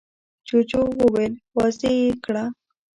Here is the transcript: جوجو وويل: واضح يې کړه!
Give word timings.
جوجو 0.47 0.81
وويل: 0.99 1.33
واضح 1.55 1.91
يې 2.01 2.09
کړه! 2.23 2.43